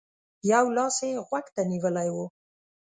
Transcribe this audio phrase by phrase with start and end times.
[0.51, 2.17] يو لاس يې غوږ ته نيولی و.